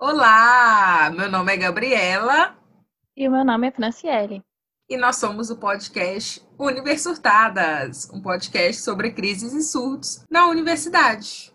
[0.00, 2.56] Olá, meu nome é Gabriela.
[3.16, 4.44] E o meu nome é Franciele.
[4.88, 11.52] E nós somos o podcast Universirtadas, um podcast sobre crises e surtos na universidade.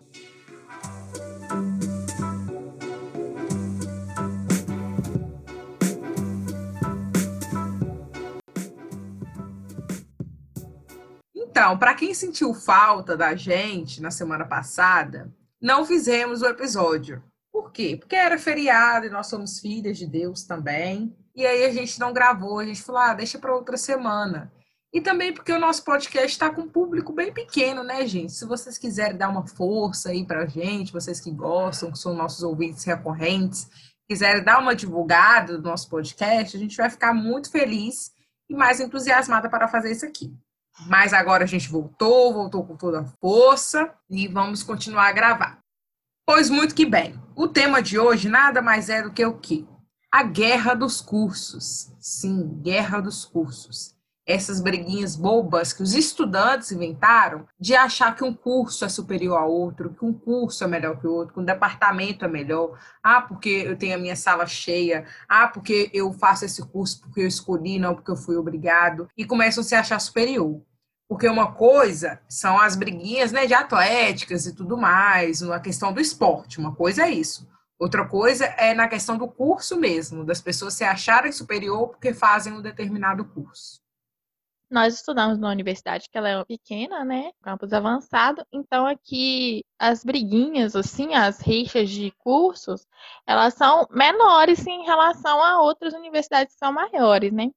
[11.34, 17.22] Então, para quem sentiu falta da gente na semana passada, não fizemos o episódio.
[17.54, 17.96] Por quê?
[17.96, 21.16] Porque era feriado e nós somos filhas de Deus também.
[21.36, 24.52] E aí a gente não gravou, a gente falou, ah, deixa para outra semana.
[24.92, 28.32] E também porque o nosso podcast está com um público bem pequeno, né, gente?
[28.32, 32.12] Se vocês quiserem dar uma força aí para a gente, vocês que gostam, que são
[32.12, 33.68] nossos ouvintes recorrentes,
[34.08, 38.10] quiserem dar uma divulgada do nosso podcast, a gente vai ficar muito feliz
[38.50, 40.36] e mais entusiasmada para fazer isso aqui.
[40.88, 45.63] Mas agora a gente voltou, voltou com toda a força e vamos continuar a gravar.
[46.26, 47.20] Pois muito que bem.
[47.36, 49.66] O tema de hoje nada mais é do que o quê?
[50.10, 51.92] A guerra dos cursos.
[52.00, 53.94] Sim, guerra dos cursos.
[54.26, 59.52] Essas briguinhas bobas que os estudantes inventaram de achar que um curso é superior ao
[59.52, 62.78] outro, que um curso é melhor que o outro, que um departamento é melhor.
[63.02, 65.04] Ah, porque eu tenho a minha sala cheia.
[65.28, 69.10] Ah, porque eu faço esse curso porque eu escolhi, não porque eu fui obrigado.
[69.14, 70.62] E começam a se achar superior.
[71.08, 76.00] Porque uma coisa são as briguinhas né, de atléticas e tudo mais, na questão do
[76.00, 77.46] esporte, uma coisa é isso.
[77.78, 82.52] Outra coisa é na questão do curso mesmo, das pessoas se acharem superior porque fazem
[82.52, 83.82] um determinado curso.
[84.70, 87.30] Nós estudamos numa universidade que ela é pequena, né?
[87.42, 88.44] Campus avançado.
[88.52, 92.86] Então aqui as briguinhas, assim, as rixas de cursos,
[93.26, 97.50] elas são menores em relação a outras universidades que são maiores, né?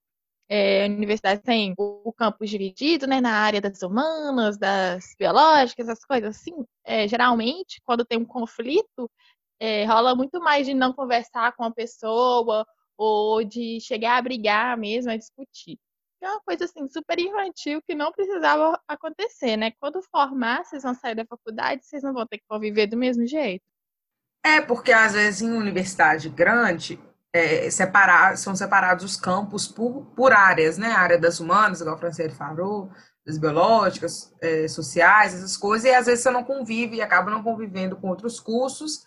[0.49, 5.89] É, a universidade tem o, o, campus dividido, né, na área das humanas, das biológicas,
[5.89, 6.53] as coisas assim.
[6.85, 9.11] É, geralmente, quando tem um conflito,
[9.59, 12.65] é, rola muito mais de não conversar com a pessoa
[12.97, 15.77] ou de chegar a brigar mesmo, a discutir.
[16.21, 19.71] É uma coisa assim super infantil que não precisava acontecer, né?
[19.79, 23.25] Quando formar, vocês vão sair da faculdade, vocês não vão ter que conviver do mesmo
[23.27, 23.63] jeito.
[24.43, 26.99] É, porque às vezes em universidade grande,
[27.37, 30.91] é, separar, são separados os campos por, por áreas, né?
[30.91, 32.89] A área das humanas, igual a Franciele falou,
[33.25, 37.43] das biológicas, é, sociais, essas coisas, e às vezes você não convive e acaba não
[37.43, 39.05] convivendo com outros cursos.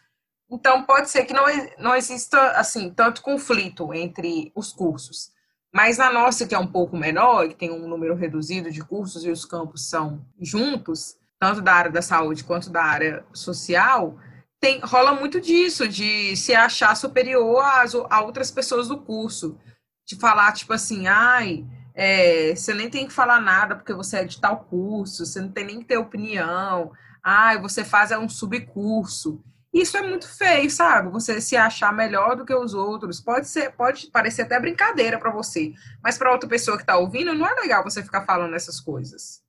[0.50, 1.44] Então, pode ser que não,
[1.78, 5.30] não exista, assim, tanto conflito entre os cursos.
[5.72, 9.24] Mas na nossa, que é um pouco menor, que tem um número reduzido de cursos
[9.24, 14.18] e os campos são juntos, tanto da área da saúde quanto da área social,
[14.60, 19.58] tem, rola muito disso, de se achar superior às, a outras pessoas do curso.
[20.06, 24.24] De falar, tipo assim, ai, é, você nem tem que falar nada porque você é
[24.24, 28.28] de tal curso, você não tem nem que ter opinião, ai, você faz é um
[28.28, 29.42] subcurso.
[29.72, 31.10] Isso é muito feio, sabe?
[31.10, 33.20] Você se achar melhor do que os outros.
[33.20, 35.72] Pode ser, pode parecer até brincadeira para você,
[36.02, 39.42] mas para outra pessoa que está ouvindo, não é legal você ficar falando essas coisas.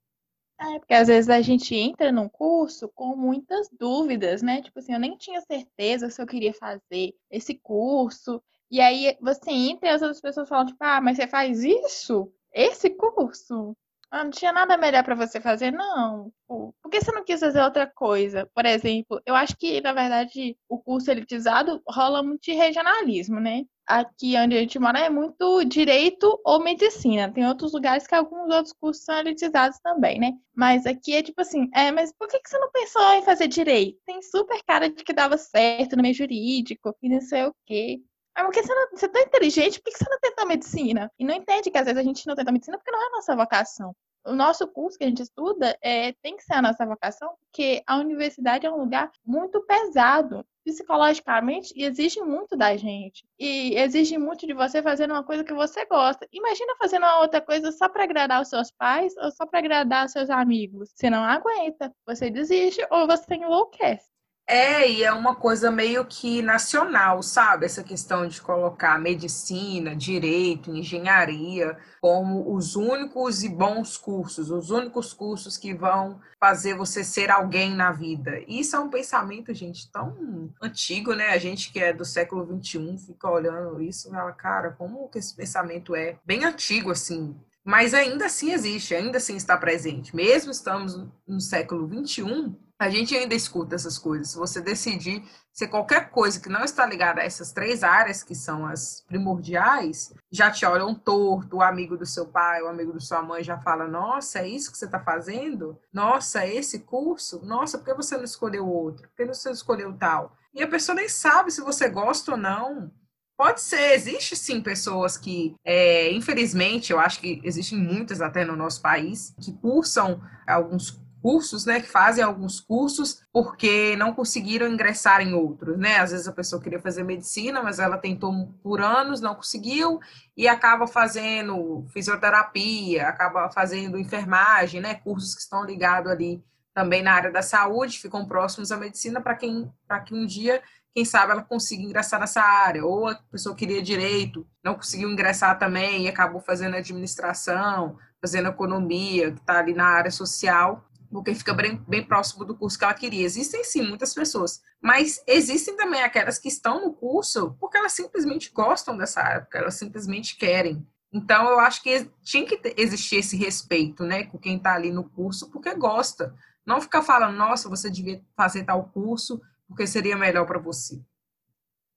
[0.61, 4.61] É, porque às vezes a gente entra num curso com muitas dúvidas, né?
[4.61, 8.41] Tipo assim, eu nem tinha certeza se eu queria fazer esse curso.
[8.69, 12.31] E aí você entra e as outras pessoas falam, tipo, ah, mas você faz isso?
[12.53, 13.75] Esse curso?
[14.11, 16.31] Ah, não tinha nada melhor para você fazer, não.
[16.47, 18.45] Por que você não quis fazer outra coisa?
[18.53, 23.63] Por exemplo, eu acho que, na verdade, o curso elitizado rola muito de regionalismo, né?
[23.99, 27.31] Aqui onde a gente mora é muito direito ou medicina.
[27.31, 30.33] Tem outros lugares que alguns outros cursos são elitizados também, né?
[30.55, 33.47] Mas aqui é tipo assim, é, mas por que, que você não pensou em fazer
[33.47, 33.99] direito?
[34.05, 38.01] Tem super cara de que dava certo no meio jurídico e não sei o quê.
[38.35, 41.11] Ah, porque você, não, você é tão inteligente, por que, que você não tenta medicina?
[41.19, 43.11] E não entende que às vezes a gente não tenta medicina porque não é a
[43.11, 43.93] nossa vocação
[44.25, 47.83] o nosso curso que a gente estuda é, tem que ser a nossa vocação, porque
[47.87, 53.25] a universidade é um lugar muito pesado psicologicamente e exige muito da gente.
[53.39, 56.27] E exige muito de você fazendo uma coisa que você gosta.
[56.31, 60.05] Imagina fazendo uma outra coisa só para agradar os seus pais ou só para agradar
[60.05, 60.91] os seus amigos.
[60.95, 64.10] Você não aguenta, você desiste ou você enlouquece.
[64.51, 67.65] É, e é uma coisa meio que nacional, sabe?
[67.65, 75.13] Essa questão de colocar medicina, direito, engenharia como os únicos e bons cursos, os únicos
[75.13, 78.43] cursos que vão fazer você ser alguém na vida.
[78.45, 81.29] Isso é um pensamento, gente, tão antigo, né?
[81.29, 85.19] A gente que é do século XXI fica olhando isso e fala, cara, como que
[85.19, 90.13] esse pensamento é bem antigo, assim, mas ainda assim existe, ainda assim está presente.
[90.13, 94.29] Mesmo estamos no século XXI, a gente ainda escuta essas coisas.
[94.29, 95.23] Se você decidir
[95.53, 100.13] ser qualquer coisa que não está ligada a essas três áreas, que são as primordiais,
[100.31, 103.57] já te olham torto, o amigo do seu pai, o amigo da sua mãe já
[103.59, 105.77] fala, nossa, é isso que você está fazendo?
[105.93, 107.45] Nossa, é esse curso?
[107.45, 109.07] Nossa, por que você não escolheu outro?
[109.09, 110.35] Por que você escolheu tal?
[110.53, 112.91] e a pessoa nem sabe se você gosta ou não.
[113.37, 118.55] Pode ser, existe sim pessoas que, é, infelizmente, eu acho que existem muitas até no
[118.55, 125.21] nosso país, que cursam alguns cursos, né, que fazem alguns cursos porque não conseguiram ingressar
[125.21, 125.97] em outros, né?
[125.97, 129.99] Às vezes a pessoa queria fazer medicina, mas ela tentou por anos, não conseguiu
[130.35, 137.13] e acaba fazendo fisioterapia, acaba fazendo enfermagem, né, cursos que estão ligados ali também na
[137.13, 140.61] área da saúde, ficam próximos à medicina para quem para que um dia
[140.93, 145.57] quem sabe ela consiga ingressar nessa área, ou a pessoa queria direito, não conseguiu ingressar
[145.57, 151.53] também e acabou fazendo administração, fazendo economia, que está ali na área social, porque fica
[151.53, 153.25] bem, bem próximo do curso que ela queria.
[153.25, 158.51] Existem sim muitas pessoas, mas existem também aquelas que estão no curso porque elas simplesmente
[158.51, 160.85] gostam dessa área, porque elas simplesmente querem.
[161.13, 165.03] Então, eu acho que tinha que existir esse respeito, né, com quem está ali no
[165.09, 166.33] curso, porque gosta.
[166.65, 171.01] Não ficar falando, nossa, você devia fazer tal curso, porque seria melhor para você.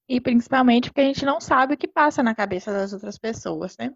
[0.08, 3.76] E principalmente porque a gente não sabe o que passa na cabeça das outras pessoas,
[3.78, 3.92] né?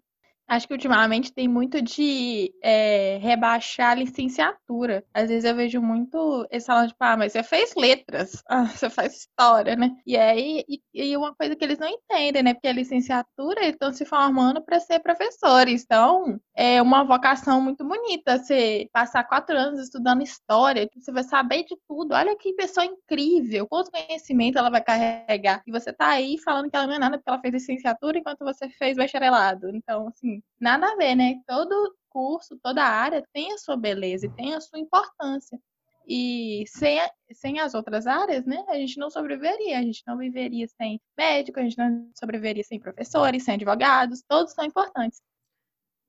[0.49, 5.05] Acho que ultimamente tem muito de é, rebaixar a licenciatura.
[5.13, 8.89] Às vezes eu vejo muito esse falando, tipo, ah, mas você fez letras, ah, você
[8.89, 9.95] faz história, né?
[10.07, 12.53] E aí, e, e, uma coisa que eles não entendem, né?
[12.55, 15.83] Porque a licenciatura, eles estão se formando para ser professores.
[15.83, 21.63] Então, é uma vocação muito bonita você passar quatro anos estudando história, você vai saber
[21.63, 22.15] de tudo.
[22.15, 25.61] Olha que pessoa incrível, quanto conhecimento ela vai carregar.
[25.67, 28.39] E você tá aí falando que ela não é nada porque ela fez licenciatura enquanto
[28.39, 29.69] você fez bacharelado.
[29.75, 31.35] Então, assim, nada a ver, né?
[31.47, 35.59] Todo curso, toda área tem a sua beleza e tem a sua importância.
[36.07, 36.99] E sem,
[37.33, 39.77] sem as outras áreas, né, a gente não sobreviveria.
[39.77, 44.53] A gente não viveria sem médico, a gente não sobreviveria sem professores, sem advogados, todos
[44.53, 45.21] são importantes.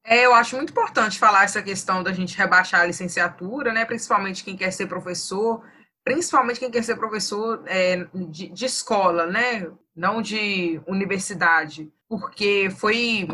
[0.03, 4.43] É, eu acho muito importante falar essa questão da gente rebaixar a licenciatura, né, principalmente
[4.43, 5.63] quem quer ser professor,
[6.03, 13.29] principalmente quem quer ser professor é, de, de escola, né, não de universidade, porque foi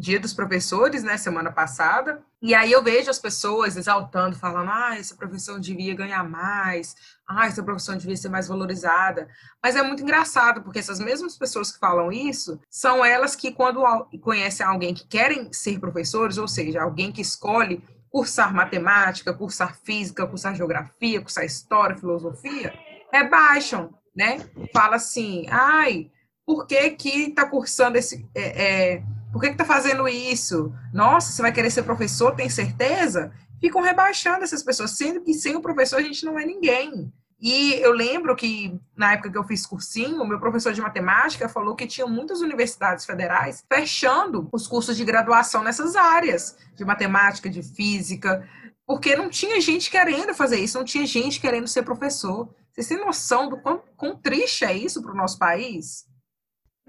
[0.00, 4.96] Dia dos Professores, né, semana passada, e aí eu vejo as pessoas exaltando, falando, ah,
[4.96, 6.96] essa profissão devia ganhar mais,
[7.28, 9.28] ah, essa profissão devia ser mais valorizada.
[9.62, 13.82] Mas é muito engraçado, porque essas mesmas pessoas que falam isso, são elas que, quando
[14.22, 20.26] conhecem alguém que querem ser professores, ou seja, alguém que escolhe cursar matemática, cursar física,
[20.26, 22.72] cursar geografia, cursar história, filosofia,
[23.12, 24.38] rebaixam, né?
[24.72, 26.10] Fala assim, ai,
[26.46, 28.26] por que que está cursando esse...
[28.34, 30.72] É, é, por que está fazendo isso?
[30.92, 33.32] Nossa, você vai querer ser professor, tem certeza?
[33.60, 37.12] Ficam rebaixando essas pessoas, sendo que sem o professor a gente não é ninguém.
[37.40, 41.74] E eu lembro que, na época que eu fiz cursinho, meu professor de matemática falou
[41.74, 47.62] que tinha muitas universidades federais fechando os cursos de graduação nessas áreas, de matemática, de
[47.62, 48.46] física,
[48.86, 52.54] porque não tinha gente querendo fazer isso, não tinha gente querendo ser professor.
[52.72, 56.04] Vocês têm noção do quão, quão triste é isso para o nosso país?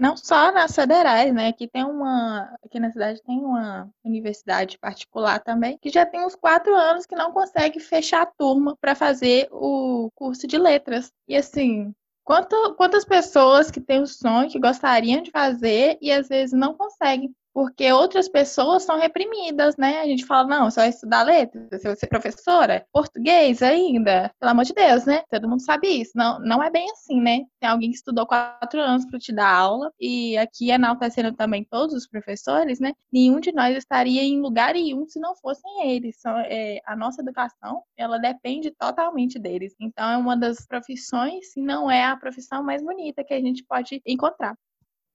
[0.02, 1.50] Não só nas federais, né?
[1.50, 2.52] Aqui tem uma.
[2.66, 7.16] Aqui na cidade tem uma universidade particular também, que já tem uns quatro anos que
[7.16, 11.14] não consegue fechar a turma para fazer o curso de letras.
[11.28, 11.94] E assim,
[12.24, 16.74] quanto, quantas pessoas que têm o sonho, que gostariam de fazer e às vezes não
[16.74, 20.00] conseguem porque outras pessoas são reprimidas, né?
[20.02, 24.52] A gente fala, não, você vai estudar letras, você vai ser professora, português ainda, pelo
[24.52, 25.24] amor de Deus, né?
[25.30, 26.12] Todo mundo sabe isso.
[26.16, 27.42] Não, não é bem assim, né?
[27.60, 31.94] Tem alguém que estudou quatro anos para te dar aula, e aqui enaltecendo também todos
[31.96, 32.94] os professores, né?
[33.12, 36.18] Nenhum de nós estaria em lugar nenhum se não fossem eles.
[36.46, 39.76] É, a nossa educação, ela depende totalmente deles.
[39.80, 43.64] Então, é uma das profissões, se não é a profissão mais bonita que a gente
[43.64, 44.56] pode encontrar.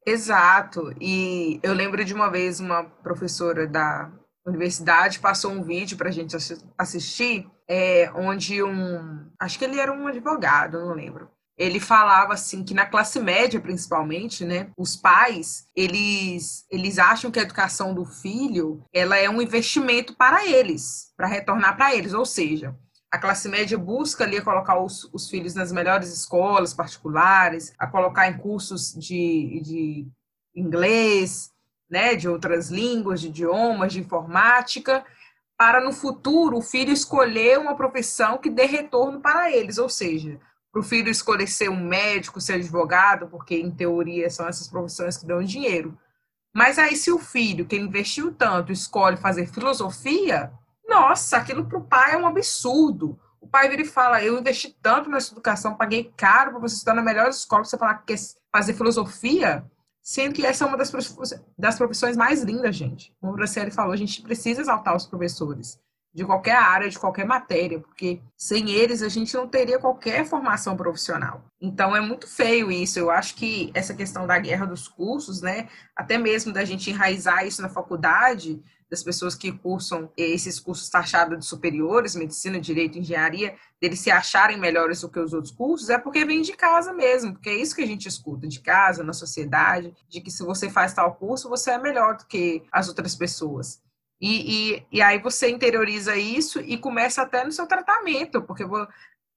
[0.06, 0.94] Exato.
[1.00, 4.10] E eu lembro de uma vez uma professora da
[4.46, 6.36] universidade passou um vídeo para a gente
[6.78, 9.28] assistir, é, onde um.
[9.40, 11.28] Acho que ele era um advogado, não lembro.
[11.58, 17.40] Ele falava assim que na classe média, principalmente, né, os pais eles eles acham que
[17.40, 22.26] a educação do filho ela é um investimento para eles, para retornar para eles, ou
[22.26, 22.76] seja,
[23.10, 28.28] a classe média busca ali colocar os, os, filhos nas melhores escolas particulares, a colocar
[28.28, 30.08] em cursos de, de
[30.54, 31.52] inglês,
[31.88, 35.04] né, de outras línguas, de idiomas, de informática,
[35.56, 40.38] para no futuro o filho escolher uma profissão que dê retorno para eles, ou seja,
[40.70, 45.16] para o filho escolher ser um médico, ser advogado, porque em teoria são essas profissões
[45.16, 45.98] que dão dinheiro.
[46.54, 50.52] Mas aí, se o filho que investiu tanto escolhe fazer filosofia,
[50.96, 53.18] nossa, aquilo para o pai é um absurdo.
[53.40, 56.94] O pai vira e fala: Eu investi tanto nessa educação, paguei caro para você estar
[56.94, 59.64] na melhor escola, você falar que quer fazer filosofia,
[60.02, 60.90] sendo que essa é uma das,
[61.56, 63.12] das profissões mais lindas, gente.
[63.20, 65.78] Como o Graciele falou, a gente precisa exaltar os professores.
[66.14, 70.74] de qualquer área, de qualquer matéria, porque sem eles a gente não teria qualquer formação
[70.74, 71.44] profissional.
[71.60, 72.98] Então é muito feio isso.
[72.98, 77.46] Eu acho que essa questão da guerra dos cursos, né, até mesmo da gente enraizar
[77.46, 83.56] isso na faculdade, das pessoas que cursam esses cursos taxados de superiores, medicina, direito, engenharia,
[83.80, 87.32] deles se acharem melhores do que os outros cursos, é porque vem de casa mesmo,
[87.32, 90.70] porque é isso que a gente escuta de casa, na sociedade, de que se você
[90.70, 93.82] faz tal curso, você é melhor do que as outras pessoas.
[94.20, 98.64] E, e, e aí você interioriza isso e começa até no seu tratamento, porque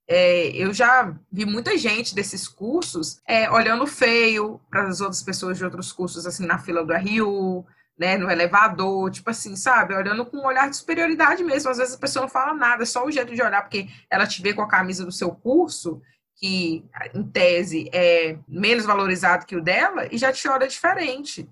[0.08, 5.58] é, eu já vi muita gente desses cursos é, olhando feio para as outras pessoas
[5.58, 7.65] de outros cursos, assim, na fila do RU,
[8.00, 9.94] né, no elevador, tipo assim, sabe?
[9.94, 11.70] Olhando com um olhar de superioridade mesmo.
[11.70, 14.25] Às vezes a pessoa não fala nada, é só o jeito de olhar, porque ela
[14.25, 16.01] te vê com a camisa do seu curso,
[16.38, 21.50] que em tese é menos valorizado que o dela, e já te olha diferente.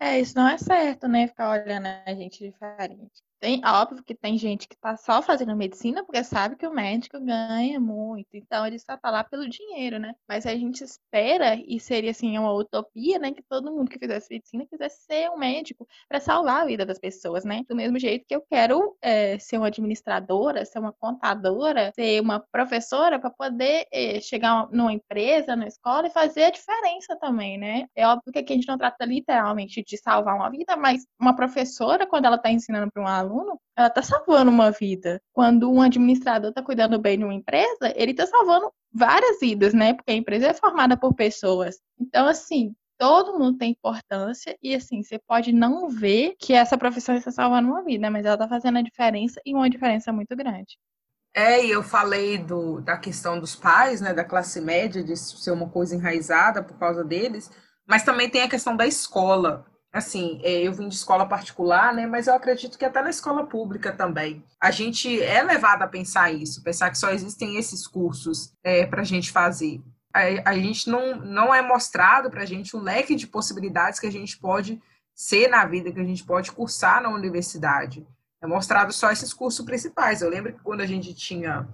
[0.00, 1.28] É, isso não é certo, né?
[1.28, 3.22] Ficar olhando a gente diferente.
[3.42, 7.18] Tem, óbvio que tem gente que tá só fazendo medicina porque sabe que o médico
[7.18, 10.14] ganha muito, então ele só tá lá pelo dinheiro, né?
[10.28, 14.28] Mas a gente espera, e seria assim uma utopia, né, que todo mundo que fizesse
[14.32, 17.64] medicina quisesse ser um médico para salvar a vida das pessoas, né?
[17.68, 22.38] Do mesmo jeito que eu quero é, ser uma administradora, ser uma contadora, ser uma
[22.38, 27.86] professora para poder é, chegar numa empresa, na escola e fazer a diferença também, né?
[27.96, 31.34] É óbvio que aqui a gente não trata literalmente de salvar uma vida, mas uma
[31.34, 35.20] professora, quando ela tá ensinando para um aluno, aluno, ela está salvando uma vida.
[35.32, 39.94] Quando um administrador está cuidando bem de uma empresa, ele está salvando várias vidas, né?
[39.94, 41.80] Porque a empresa é formada por pessoas.
[41.98, 47.16] Então, assim, todo mundo tem importância e assim, você pode não ver que essa profissão
[47.16, 50.78] está salvando uma vida, mas ela está fazendo a diferença e uma diferença muito grande.
[51.34, 55.50] É, e eu falei do, da questão dos pais, né, da classe média, de ser
[55.50, 57.50] uma coisa enraizada por causa deles,
[57.86, 62.06] mas também tem a questão da escola assim, é, eu vim de escola particular, né,
[62.06, 64.42] mas eu acredito que até na escola pública também.
[64.58, 69.02] A gente é levado a pensar isso, pensar que só existem esses cursos é, para
[69.02, 69.82] a gente fazer.
[70.14, 74.06] A, a, gente não, não é mostrado para a gente um leque de possibilidades que
[74.06, 74.80] a gente pode
[75.14, 78.06] ser na vida, que a gente pode cursar na universidade.
[78.40, 80.22] É mostrado só esses cursos principais.
[80.22, 81.68] Eu lembro que quando a gente tinha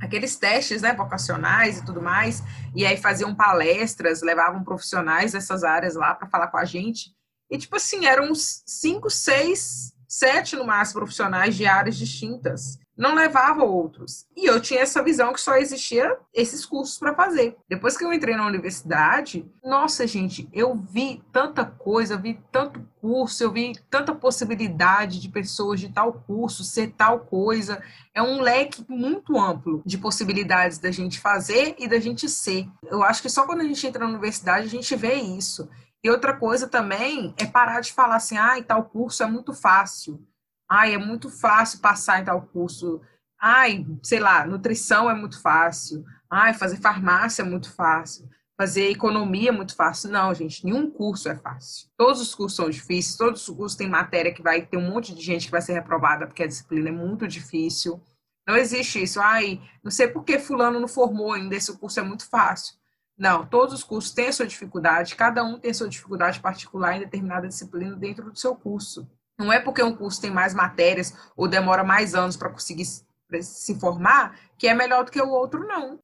[0.00, 2.42] aqueles testes né, vocacionais e tudo mais,
[2.74, 7.14] e aí faziam palestras, levavam profissionais dessas áreas lá para falar com a gente,
[7.52, 12.78] e, tipo assim, eram uns cinco, seis, sete no máximo profissionais de áreas distintas.
[12.96, 14.26] Não levava outros.
[14.34, 17.54] E eu tinha essa visão que só existia esses cursos para fazer.
[17.68, 22.80] Depois que eu entrei na universidade, nossa, gente, eu vi tanta coisa, eu vi tanto
[23.00, 27.82] curso, eu vi tanta possibilidade de pessoas de tal curso ser tal coisa.
[28.14, 32.66] É um leque muito amplo de possibilidades da gente fazer e da gente ser.
[32.84, 35.68] Eu acho que só quando a gente entra na universidade a gente vê isso.
[36.04, 40.20] E outra coisa também é parar de falar assim, ah, tal curso é muito fácil.
[40.68, 43.00] Ai, é muito fácil passar em tal curso.
[43.40, 46.04] Ai, sei lá, nutrição é muito fácil.
[46.28, 48.28] Ai, fazer farmácia é muito fácil.
[48.58, 50.10] Fazer economia é muito fácil.
[50.10, 51.88] Não, gente, nenhum curso é fácil.
[51.96, 55.14] Todos os cursos são difíceis, todos os cursos têm matéria que vai ter um monte
[55.14, 58.00] de gente que vai ser reprovada porque a disciplina é muito difícil.
[58.46, 59.20] Não existe isso.
[59.20, 62.74] Ai, não sei por que fulano não formou ainda, esse curso é muito fácil.
[63.22, 66.96] Não, todos os cursos têm a sua dificuldade, cada um tem a sua dificuldade particular
[66.96, 69.08] em determinada disciplina dentro do seu curso.
[69.38, 73.78] Não é porque um curso tem mais matérias ou demora mais anos para conseguir se
[73.78, 76.00] formar que é melhor do que o outro, não.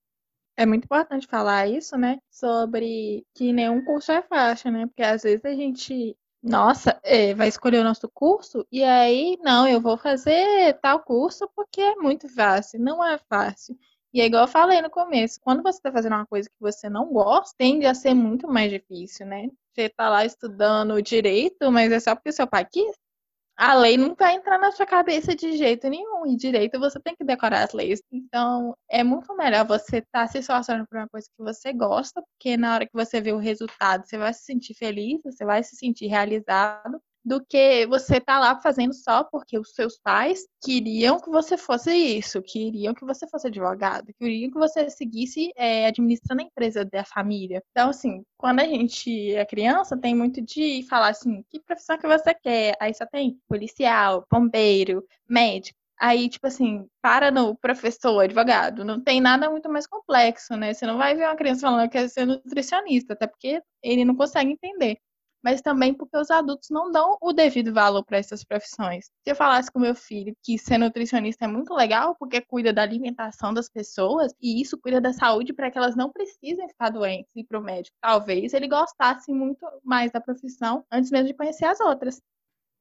[0.56, 2.20] É muito importante falar isso, né?
[2.30, 4.86] Sobre que nenhum curso é fácil, né?
[4.86, 9.66] Porque às vezes a gente, nossa, é, vai escolher o nosso curso e aí, não,
[9.66, 12.78] eu vou fazer tal curso porque é muito fácil.
[12.78, 13.76] Não é fácil.
[14.12, 16.88] E é igual eu falei no começo, quando você está fazendo uma coisa que você
[16.88, 19.48] não gosta, tende a ser muito mais difícil, né?
[19.74, 22.96] Você está lá estudando direito, mas é só porque seu pai quis.
[23.56, 26.26] A lei não vai entrar na sua cabeça de jeito nenhum.
[26.26, 28.00] E direito você tem que decorar as leis.
[28.12, 32.22] Então, é muito melhor você estar tá se esforçando por uma coisa que você gosta,
[32.22, 35.62] porque na hora que você vê o resultado, você vai se sentir feliz, você vai
[35.64, 41.20] se sentir realizado do que você tá lá fazendo só porque os seus pais queriam
[41.20, 46.42] que você fosse isso, queriam que você fosse advogado, queriam que você seguisse é, administrando
[46.42, 47.62] a empresa da família.
[47.70, 52.06] Então, assim, quando a gente é criança, tem muito de falar assim, que profissão que
[52.06, 52.74] você quer?
[52.80, 55.78] Aí só tem policial, bombeiro, médico.
[56.00, 58.84] Aí, tipo assim, para no professor, advogado.
[58.84, 60.72] Não tem nada muito mais complexo, né?
[60.72, 64.14] Você não vai ver uma criança falando que quer ser nutricionista, até porque ele não
[64.14, 64.98] consegue entender
[65.42, 69.06] mas também porque os adultos não dão o devido valor para essas profissões.
[69.06, 72.82] Se eu falasse com meu filho que ser nutricionista é muito legal porque cuida da
[72.82, 77.34] alimentação das pessoas e isso cuida da saúde para que elas não precisem ficar doentes
[77.34, 81.34] e ir para o médico, talvez ele gostasse muito mais da profissão antes mesmo de
[81.34, 82.20] conhecer as outras.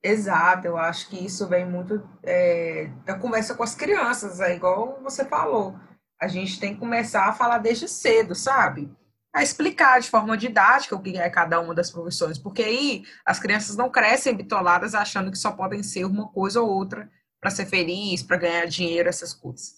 [0.04, 5.00] Exato, eu acho que isso vem muito é, da conversa com as crianças, é igual
[5.02, 5.76] você falou.
[6.20, 8.90] A gente tem que começar a falar desde cedo, sabe?
[9.34, 13.40] A explicar de forma didática o que é cada uma das profissões, porque aí as
[13.40, 17.66] crianças não crescem bitoladas achando que só podem ser uma coisa ou outra para ser
[17.66, 19.76] feliz, para ganhar dinheiro, essas coisas.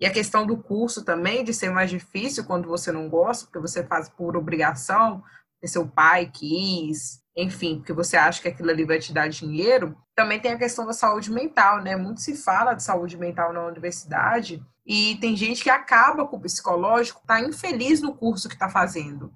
[0.00, 3.60] E a questão do curso também, de ser mais difícil quando você não gosta, porque
[3.60, 5.22] você faz por obrigação,
[5.54, 9.96] porque seu pai quis, enfim, porque você acha que aquilo ali vai te dar dinheiro.
[10.16, 11.96] Também tem a questão da saúde mental, né?
[11.96, 16.40] Muito se fala de saúde mental na universidade e tem gente que acaba com o
[16.40, 19.32] psicológico, tá infeliz no curso que está fazendo.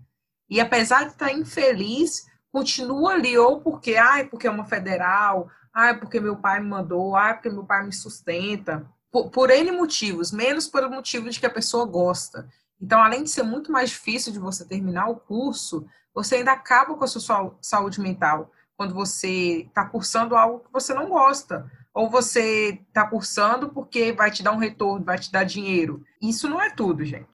[0.49, 5.49] E apesar de estar tá infeliz, continua ali, ou porque, ai, porque é uma federal,
[5.73, 9.73] ai, porque meu pai me mandou, ai, porque meu pai me sustenta por, por N
[9.73, 12.49] motivos, menos pelo motivo de que a pessoa gosta.
[12.81, 16.95] Então, além de ser muito mais difícil de você terminar o curso, você ainda acaba
[16.95, 21.71] com a sua saúde mental quando você está cursando algo que você não gosta.
[21.97, 26.05] Ou você está cursando porque vai te dar um retorno, vai te dar dinheiro.
[26.21, 27.27] Isso não é tudo, gente.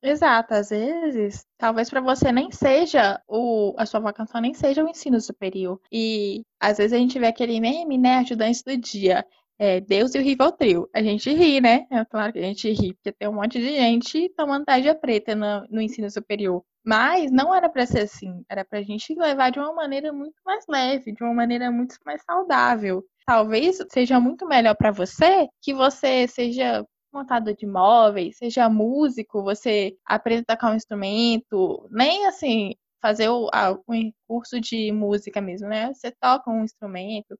[0.00, 4.88] Exato, às vezes, talvez para você nem seja o a sua vocação nem seja o
[4.88, 5.80] ensino superior.
[5.90, 9.26] E às vezes a gente vê aquele meme, né, ajudantes do dia
[9.58, 10.88] é, Deus e o Rivotril.
[10.94, 11.84] A gente ri, né?
[11.90, 15.34] É claro que a gente ri, porque tem um monte de gente tomando tarja preta
[15.34, 16.62] no, no ensino superior.
[16.86, 18.44] Mas não era para ser assim.
[18.48, 21.96] Era para a gente levar de uma maneira muito mais leve, de uma maneira muito
[22.06, 23.04] mais saudável.
[23.28, 26.82] Talvez seja muito melhor para você que você seja
[27.12, 33.50] montador de móveis, seja músico, você aprenda a tocar um instrumento, nem assim fazer o,
[33.86, 35.92] um curso de música mesmo, né?
[35.92, 37.38] Você toca um instrumento,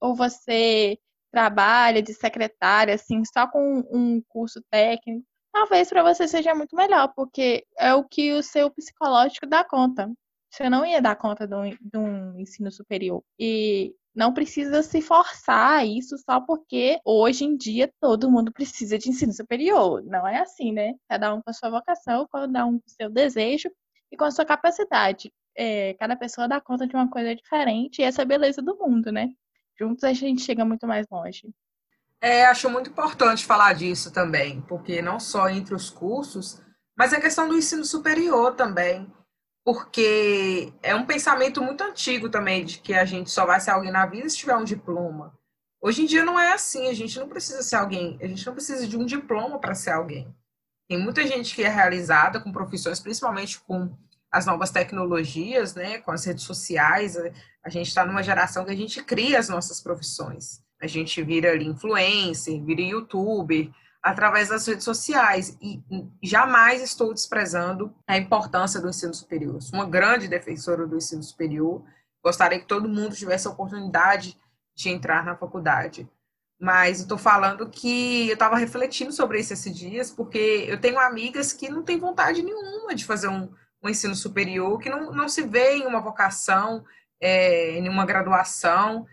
[0.00, 0.96] ou você
[1.32, 7.12] trabalha de secretária, assim, só com um curso técnico, talvez para você seja muito melhor,
[7.16, 10.08] porque é o que o seu psicológico dá conta.
[10.52, 13.24] Você não ia dar conta de um, de um ensino superior.
[13.36, 19.10] E não precisa se forçar isso só porque hoje em dia todo mundo precisa de
[19.10, 20.02] ensino superior.
[20.04, 20.94] Não é assim, né?
[21.06, 23.70] Cada um com a sua vocação, cada um com o seu desejo
[24.10, 25.30] e com a sua capacidade.
[25.54, 28.74] É, cada pessoa dá conta de uma coisa diferente e essa é a beleza do
[28.78, 29.28] mundo, né?
[29.78, 31.50] Juntos a gente chega muito mais longe.
[32.18, 36.62] É, acho muito importante falar disso também, porque não só entre os cursos,
[36.96, 39.12] mas a questão do ensino superior também,
[39.66, 43.90] porque é um pensamento muito antigo também de que a gente só vai ser alguém
[43.90, 45.36] na vida se tiver um diploma.
[45.80, 48.54] Hoje em dia não é assim, a gente não precisa ser alguém, a gente não
[48.54, 50.32] precisa de um diploma para ser alguém.
[50.88, 53.92] Tem muita gente que é realizada com profissões, principalmente com
[54.30, 57.16] as novas tecnologias, né, com as redes sociais,
[57.64, 60.62] a gente está numa geração que a gente cria as nossas profissões.
[60.80, 63.68] A gente vira ali influencer, vira youtuber,
[64.06, 65.58] através das redes sociais.
[65.60, 65.82] E
[66.22, 69.60] jamais estou desprezando a importância do ensino superior.
[69.60, 71.82] Sou uma grande defensora do ensino superior.
[72.22, 74.38] Gostaria que todo mundo tivesse a oportunidade
[74.76, 76.08] de entrar na faculdade.
[76.58, 81.52] Mas estou falando que eu estava refletindo sobre isso esses dias, porque eu tenho amigas
[81.52, 85.42] que não têm vontade nenhuma de fazer um, um ensino superior, que não, não se
[85.42, 86.84] vê em uma vocação,
[87.20, 89.04] é, em uma graduação,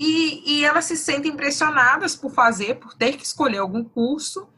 [0.00, 4.48] e, e elas se sentem impressionadas por fazer, por ter que escolher algum curso,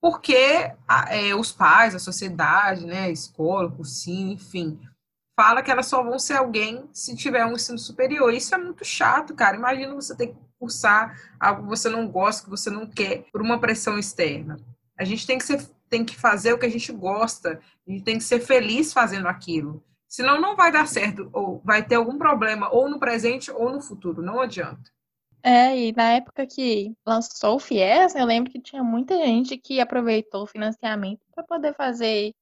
[0.00, 0.72] porque
[1.10, 4.80] é, os pais, a sociedade, né, a escola, o cursinho, enfim,
[5.36, 8.32] fala que elas só vão ser alguém se tiver um ensino superior.
[8.32, 9.56] Isso é muito chato, cara.
[9.56, 13.42] Imagina você ter que cursar algo que você não gosta, que você não quer, por
[13.42, 14.56] uma pressão externa.
[14.96, 18.04] A gente tem que, ser, tem que fazer o que a gente gosta, a gente
[18.04, 19.82] tem que ser feliz fazendo aquilo.
[20.12, 23.80] Senão não vai dar certo, ou vai ter algum problema, ou no presente ou no
[23.80, 24.92] futuro, não adianta.
[25.42, 29.80] É, e na época que lançou o FIES, eu lembro que tinha muita gente que
[29.80, 32.34] aproveitou o financiamento para poder fazer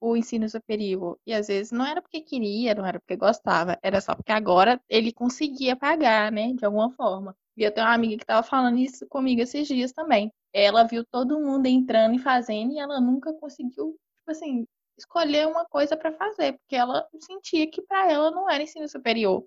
[0.00, 1.18] o ensino superior.
[1.26, 4.80] E às vezes não era porque queria, não era porque gostava, era só porque agora
[4.88, 7.36] ele conseguia pagar, né, de alguma forma.
[7.58, 10.32] E eu tenho uma amiga que estava falando isso comigo esses dias também.
[10.50, 14.66] Ela viu todo mundo entrando e fazendo e ela nunca conseguiu, tipo assim,
[14.98, 19.42] escolher uma coisa para fazer, porque ela sentia que para ela não era ensino superior,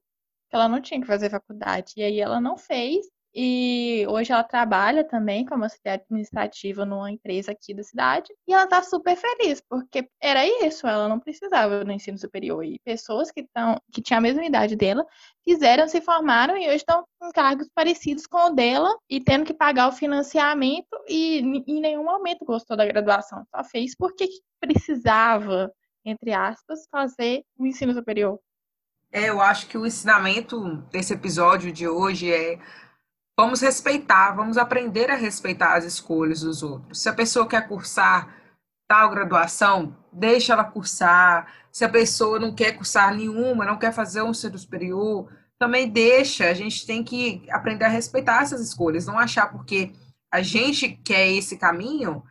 [0.49, 1.93] que ela não tinha que fazer faculdade.
[1.97, 7.51] E aí ela não fez e hoje ela trabalha também como auxiliar administrativa numa empresa
[7.51, 8.27] aqui da cidade.
[8.45, 12.63] E ela tá super feliz, porque era isso, ela não precisava do ensino superior.
[12.65, 15.05] E pessoas que, tão, que tinham a mesma idade dela
[15.45, 19.53] fizeram, se formaram e hoje estão com cargos parecidos com o dela e tendo que
[19.53, 23.45] pagar o financiamento e em nenhum momento gostou da graduação.
[23.55, 24.27] Só fez porque
[24.59, 25.71] precisava,
[26.03, 28.39] entre aspas, fazer o ensino superior.
[29.13, 32.59] É, eu acho que o ensinamento desse episódio de hoje é
[33.41, 37.01] Vamos respeitar, vamos aprender a respeitar as escolhas dos outros.
[37.01, 38.31] Se a pessoa quer cursar
[38.87, 41.51] tal graduação, deixa ela cursar.
[41.71, 45.27] Se a pessoa não quer cursar nenhuma, não quer fazer um ensino superior,
[45.57, 49.91] também deixa, a gente tem que aprender a respeitar essas escolhas, não achar porque
[50.31, 52.21] a gente quer esse caminho,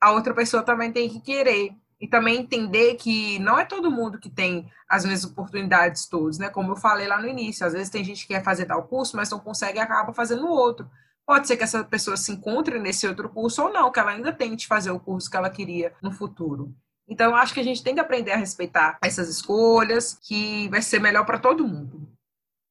[0.00, 1.72] a outra pessoa também tem que querer.
[2.00, 6.48] E também entender que não é todo mundo que tem as mesmas oportunidades todas, né?
[6.48, 9.16] Como eu falei lá no início, às vezes tem gente que quer fazer tal curso,
[9.16, 10.90] mas não consegue e acaba fazendo outro.
[11.26, 14.32] Pode ser que essa pessoa se encontre nesse outro curso ou não, que ela ainda
[14.32, 16.74] tente fazer o curso que ela queria no futuro.
[17.06, 20.80] Então, eu acho que a gente tem que aprender a respeitar essas escolhas, que vai
[20.80, 22.08] ser melhor para todo mundo.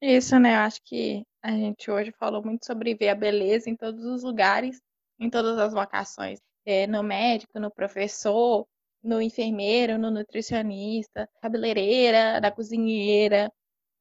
[0.01, 0.55] Isso, né?
[0.55, 4.23] Eu acho que a gente hoje falou muito sobre ver a beleza em todos os
[4.23, 4.81] lugares,
[5.19, 6.39] em todas as vocações.
[6.65, 8.65] É, no médico, no professor,
[9.03, 13.51] no enfermeiro, no nutricionista, cabeleireira, na cozinheira,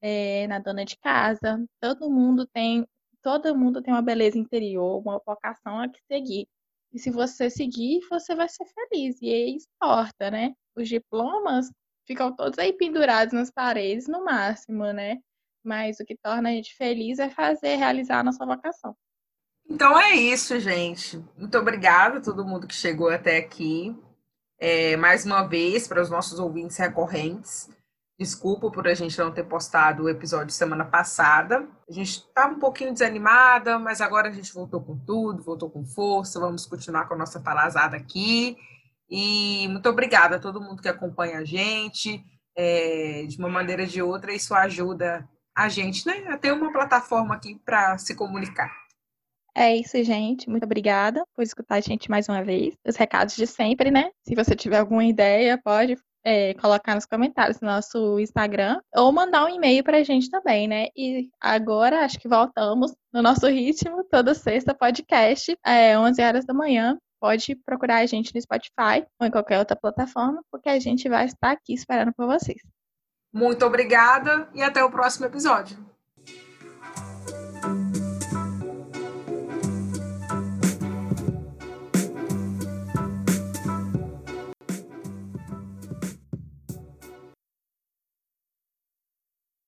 [0.01, 1.65] é, na dona de casa.
[1.81, 2.87] Todo mundo tem,
[3.23, 6.47] todo mundo tem uma beleza interior, uma vocação a que seguir.
[6.93, 9.21] E se você seguir, você vai ser feliz.
[9.21, 10.55] E aí importa, né?
[10.75, 11.71] Os diplomas
[12.07, 15.19] ficam todos aí pendurados nas paredes no máximo, né?
[15.63, 18.97] Mas o que torna a gente feliz é fazer, realizar a nossa vocação.
[19.69, 21.23] Então é isso, gente.
[21.37, 23.95] Muito obrigada a todo mundo que chegou até aqui.
[24.61, 27.71] É, mais uma vez, para os nossos ouvintes recorrentes,
[28.19, 31.69] desculpa por a gente não ter postado o episódio semana passada.
[31.89, 35.85] A gente estava um pouquinho desanimada, mas agora a gente voltou com tudo, voltou com
[35.85, 36.41] força.
[36.41, 38.57] Vamos continuar com a nossa palazada aqui.
[39.09, 42.23] E muito obrigada a todo mundo que acompanha a gente.
[42.57, 46.73] É, de uma maneira ou de outra, isso ajuda a gente né, a ter uma
[46.73, 48.88] plataforma aqui para se comunicar.
[49.61, 50.49] É isso, gente.
[50.49, 52.77] Muito obrigada por escutar a gente mais uma vez.
[52.87, 54.09] Os recados de sempre, né?
[54.25, 59.45] Se você tiver alguma ideia, pode é, colocar nos comentários no nosso Instagram ou mandar
[59.45, 60.87] um e-mail para a gente também, né?
[60.97, 66.55] E agora acho que voltamos no nosso ritmo, toda sexta podcast, é, 11 horas da
[66.55, 66.97] manhã.
[67.21, 71.25] Pode procurar a gente no Spotify ou em qualquer outra plataforma, porque a gente vai
[71.25, 72.63] estar aqui esperando por vocês.
[73.35, 75.98] Muito obrigada e até o próximo episódio.